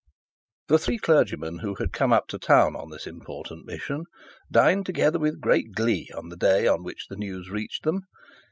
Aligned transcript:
The 0.67 0.79
three 0.79 0.97
clergymen 0.97 1.59
who 1.59 1.75
had 1.75 1.93
come 1.93 2.11
up 2.11 2.25
to 2.29 2.39
town 2.39 2.75
on 2.75 2.89
this 2.89 3.05
important 3.05 3.67
mission 3.67 4.05
dined 4.51 4.87
together 4.87 5.19
with 5.19 5.39
great 5.39 5.73
glee 5.75 6.09
on 6.17 6.29
the 6.29 6.37
day 6.37 6.65
on 6.65 6.81
which 6.81 7.05
the 7.07 7.15
news 7.15 7.51
reached 7.51 7.83
them. 7.83 8.05